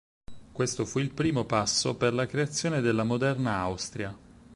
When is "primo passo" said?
1.13-1.95